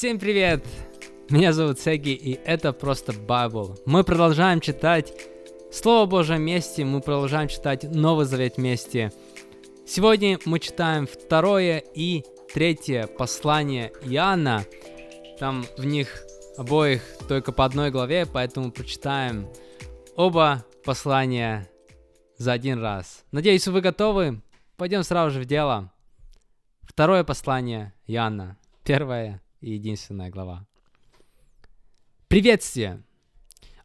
[0.00, 0.64] Всем привет!
[1.28, 3.78] Меня зовут Сеги, и это просто Bible.
[3.84, 5.12] Мы продолжаем читать
[5.70, 9.12] Слово Божье вместе, мы продолжаем читать Новый Завет вместе.
[9.86, 14.64] Сегодня мы читаем второе и третье послание Иоанна.
[15.38, 16.22] Там в них
[16.56, 19.50] обоих только по одной главе, поэтому прочитаем
[20.16, 21.68] оба послания
[22.38, 23.26] за один раз.
[23.32, 24.40] Надеюсь, вы готовы?
[24.78, 25.92] Пойдем сразу же в дело.
[26.84, 30.66] Второе послание Иоанна, первая и единственная глава.
[32.28, 33.02] Приветствие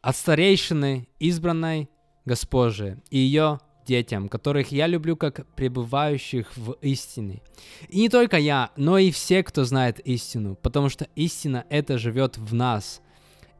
[0.00, 1.88] от старейшины, избранной
[2.24, 7.42] Госпожи и ее детям, которых я люблю как пребывающих в истине.
[7.88, 12.36] И не только я, но и все, кто знает истину, потому что истина это живет
[12.36, 13.00] в нас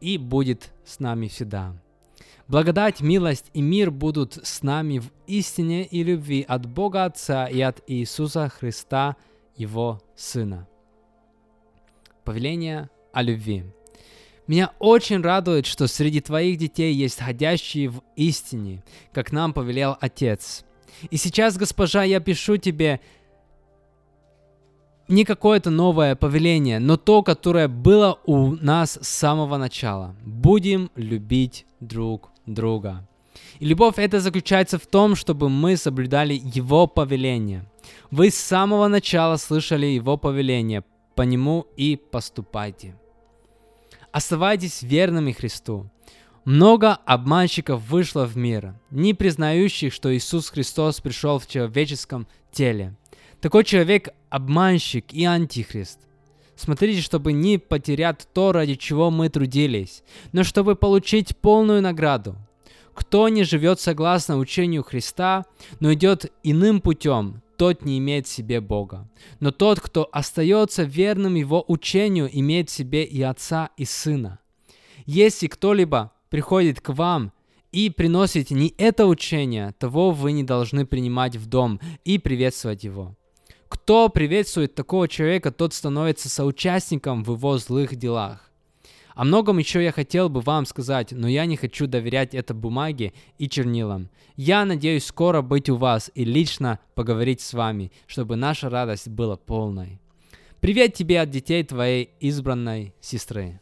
[0.00, 1.80] и будет с нами всегда.
[2.48, 7.60] Благодать, милость и мир будут с нами в истине и любви от Бога Отца и
[7.60, 9.16] от Иисуса Христа,
[9.56, 10.68] Его Сына.
[12.26, 13.62] Повеление о любви.
[14.48, 18.82] Меня очень радует, что среди твоих детей есть ходящие в истине,
[19.12, 20.64] как нам повелел Отец.
[21.10, 22.98] И сейчас, госпожа, я пишу тебе
[25.06, 30.16] не какое-то новое повеление, но то, которое было у нас с самого начала.
[30.24, 33.06] Будем любить друг друга.
[33.60, 37.64] И любовь это заключается в том, чтобы мы соблюдали Его повеление.
[38.10, 40.82] Вы с самого начала слышали Его повеление,
[41.16, 42.94] по нему и поступайте.
[44.12, 45.90] Оставайтесь верными Христу.
[46.44, 52.94] Много обманщиков вышло в мир, не признающих, что Иисус Христос пришел в человеческом теле.
[53.40, 55.98] Такой человек– обманщик и антихрист.
[56.54, 62.36] Смотрите, чтобы не потерять то, ради чего мы трудились, но чтобы получить полную награду.
[62.94, 65.44] Кто не живет согласно учению Христа,
[65.80, 69.08] но идет иным путем, тот не имеет в себе Бога.
[69.40, 74.38] Но тот, кто остается верным его учению, имеет в себе и Отца, и Сына.
[75.04, 77.32] Если кто-либо приходит к вам
[77.72, 83.14] и приносит не это учение, того вы не должны принимать в дом и приветствовать его.
[83.68, 88.45] Кто приветствует такого человека, тот становится соучастником в его злых делах.
[89.16, 93.14] О многом еще я хотел бы вам сказать, но я не хочу доверять это бумаге
[93.38, 94.10] и чернилам.
[94.36, 99.38] Я надеюсь скоро быть у вас и лично поговорить с вами, чтобы наша радость была
[99.38, 100.02] полной.
[100.60, 103.58] Привет тебе от детей твоей избранной сестры.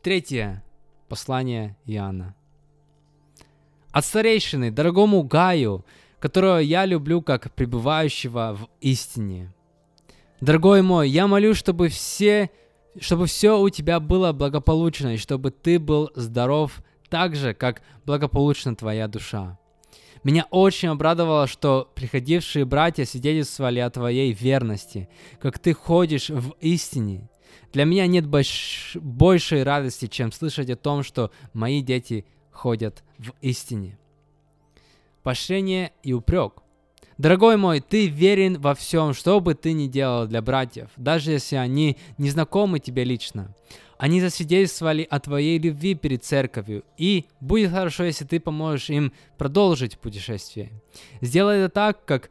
[0.00, 0.62] Третье
[1.08, 2.36] послание Иоанна.
[3.90, 5.84] От старейшины, дорогому Гаю,
[6.20, 9.52] которого я люблю как пребывающего в истине.
[10.40, 12.48] Дорогой мой, я молю, чтобы все
[12.98, 18.74] чтобы все у тебя было благополучно, и чтобы ты был здоров так же, как благополучна
[18.74, 19.58] твоя душа.
[20.22, 25.08] Меня очень обрадовало, что приходившие братья свидетельствовали о твоей верности,
[25.40, 27.28] как ты ходишь в истине.
[27.72, 28.96] Для меня нет больш...
[29.00, 33.98] большей радости, чем слышать о том, что мои дети ходят в истине.
[35.22, 36.54] Поощрение и упрек–
[37.20, 41.56] Дорогой мой, ты верен во всем, что бы ты ни делал для братьев, даже если
[41.56, 43.54] они не знакомы тебе лично.
[43.98, 49.98] Они засвидетельствовали о твоей любви перед церковью, и будет хорошо, если ты поможешь им продолжить
[49.98, 50.72] путешествие.
[51.20, 52.30] Сделай это так, как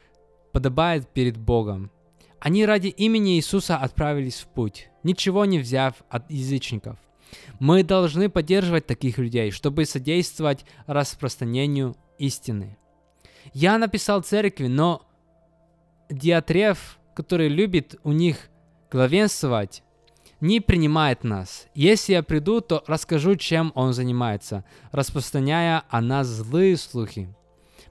[0.54, 1.92] подобает перед Богом.
[2.40, 6.98] Они ради имени Иисуса отправились в путь, ничего не взяв от язычников.
[7.60, 12.80] Мы должны поддерживать таких людей, чтобы содействовать распространению истины.
[13.54, 15.08] Я написал церкви, но
[16.10, 18.50] Диатреф, который любит у них
[18.92, 19.84] главенствовать,
[20.42, 21.68] не принимает нас.
[21.76, 27.34] Если я приду, то расскажу, чем он занимается, распространяя о нас злые слухи.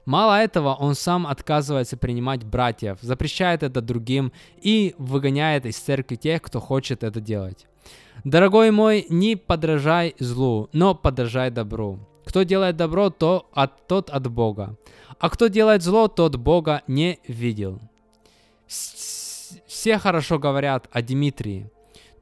[0.05, 6.41] Мало этого, он сам отказывается принимать братьев, запрещает это другим и выгоняет из церкви тех,
[6.41, 7.67] кто хочет это делать.
[8.23, 12.08] Дорогой мой, не подражай злу, но подражай добру.
[12.29, 14.77] Кто делает добро, то от, тот от Бога.
[15.17, 17.79] А кто делает зло, тот Бога не видел.
[18.67, 21.71] Все хорошо говорят о Дмитрии.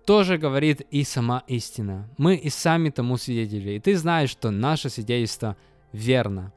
[0.06, 2.10] Тоже говорит и сама истина.
[2.18, 3.72] Мы и сами тому свидетели.
[3.72, 5.58] И ты знаешь, что наше свидетельство
[5.92, 6.54] верно.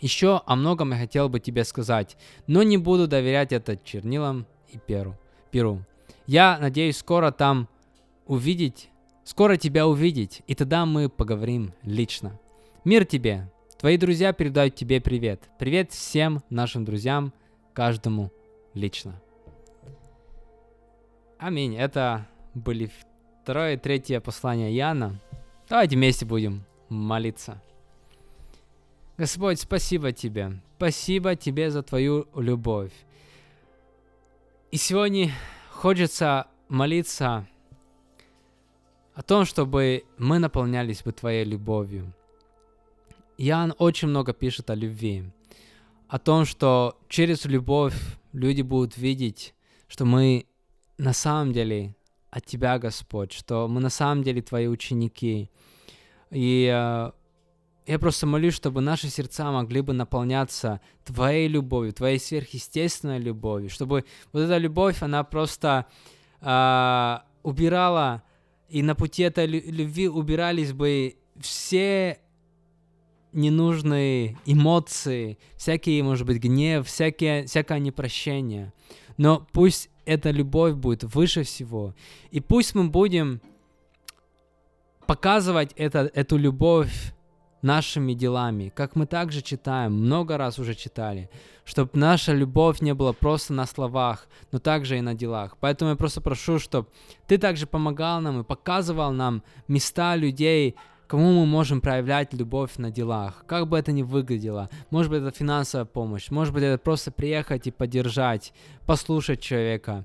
[0.00, 2.16] Еще о многом я хотел бы тебе сказать,
[2.46, 5.14] но не буду доверять это чернилам и перу.
[5.50, 5.82] перу.
[6.26, 7.68] Я надеюсь скоро там
[8.26, 8.88] увидеть,
[9.24, 12.40] скоро тебя увидеть, и тогда мы поговорим лично.
[12.86, 13.50] Мир тебе!
[13.80, 15.50] Твои друзья передают тебе привет.
[15.58, 17.32] Привет всем нашим друзьям,
[17.72, 18.30] каждому
[18.74, 19.20] лично.
[21.36, 21.76] Аминь.
[21.76, 22.92] Это были
[23.42, 25.20] второе и третье послание Яна.
[25.68, 27.60] Давайте вместе будем молиться.
[29.16, 30.60] Господь, спасибо Тебе.
[30.76, 32.92] Спасибо Тебе за Твою любовь.
[34.70, 35.32] И сегодня
[35.72, 37.48] хочется молиться
[39.12, 42.14] о том, чтобы мы наполнялись бы Твоей любовью.
[43.38, 45.24] Иоанн очень много пишет о любви,
[46.08, 47.94] о том, что через любовь
[48.32, 49.54] люди будут видеть,
[49.88, 50.46] что мы
[50.98, 51.94] на самом деле
[52.30, 55.50] от Тебя, Господь, что мы на самом деле Твои ученики.
[56.30, 57.10] И э,
[57.86, 64.04] я просто молюсь, чтобы наши сердца могли бы наполняться Твоей любовью, Твоей сверхъестественной любовью, чтобы
[64.32, 65.86] вот эта любовь, она просто
[66.40, 68.22] э, убирала,
[68.68, 72.18] и на пути этой любви убирались бы все
[73.36, 78.72] ненужные эмоции, всякие, может быть, гнев, всякие, всякое непрощение.
[79.16, 81.94] Но пусть эта любовь будет выше всего.
[82.30, 83.40] И пусть мы будем
[85.06, 87.12] показывать это, эту любовь
[87.62, 91.28] нашими делами, как мы также читаем, много раз уже читали,
[91.64, 95.56] чтобы наша любовь не была просто на словах, но также и на делах.
[95.58, 96.88] Поэтому я просто прошу, чтобы
[97.26, 102.90] ты также помогал нам и показывал нам места людей, кому мы можем проявлять любовь на
[102.90, 104.68] делах, как бы это ни выглядело.
[104.90, 108.52] Может быть, это финансовая помощь, может быть, это просто приехать и поддержать,
[108.86, 110.04] послушать человека.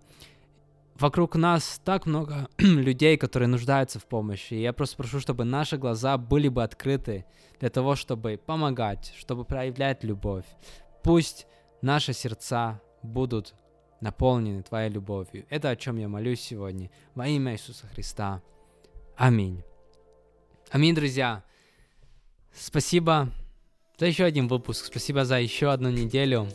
[0.99, 4.53] Вокруг нас так много людей, которые нуждаются в помощи.
[4.53, 7.25] И я просто прошу, чтобы наши глаза были бы открыты
[7.59, 10.45] для того, чтобы помогать, чтобы проявлять любовь.
[11.01, 11.47] Пусть
[11.81, 13.55] наши сердца будут
[13.99, 15.45] наполнены Твоей любовью.
[15.49, 16.91] Это о чем я молюсь сегодня.
[17.15, 18.43] Во имя Иисуса Христа.
[19.15, 19.63] Аминь.
[20.71, 21.43] Аминь, друзья.
[22.57, 23.29] Спасибо
[23.99, 24.85] за еще один выпуск.
[24.85, 26.47] Спасибо за еще одну неделю.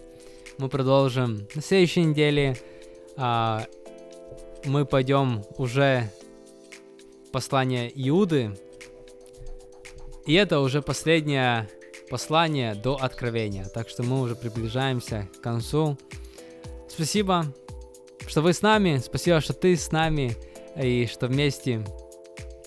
[0.57, 2.57] Мы продолжим на следующей неделе.
[3.19, 3.67] А,
[4.65, 6.11] мы пойдем уже
[7.31, 8.59] послание Иуды.
[10.25, 11.69] И это уже последнее
[12.09, 13.67] послание до откровения.
[13.67, 15.99] Так что мы уже приближаемся к концу.
[16.89, 17.55] Спасибо,
[18.27, 18.97] что вы с нами.
[18.97, 20.35] Спасибо, что ты с нами.
[20.75, 21.85] И что вместе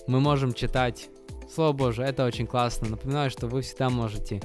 [0.06, 1.08] мы можем читать
[1.52, 2.90] Слово Божие, это очень классно.
[2.90, 4.40] Напоминаю, что вы всегда можете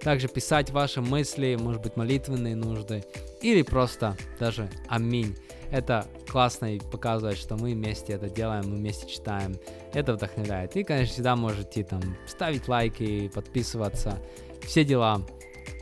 [0.00, 3.04] также писать ваши мысли, может быть, молитвенные нужды,
[3.42, 5.36] или просто даже аминь.
[5.70, 9.56] Это классно и показывает, что мы вместе это делаем, мы вместе читаем.
[9.92, 10.76] Это вдохновляет.
[10.76, 14.18] И, конечно, всегда можете там ставить лайки, подписываться,
[14.62, 15.22] все дела.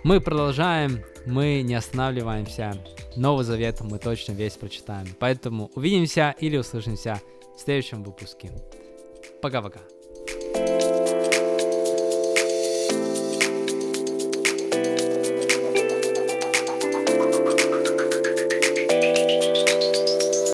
[0.03, 2.75] Мы продолжаем, мы не останавливаемся.
[3.17, 5.07] Новый Завет мы точно весь прочитаем.
[5.19, 7.21] Поэтому увидимся или услышимся
[7.57, 8.51] в следующем выпуске.
[9.41, 9.81] Пока-пока.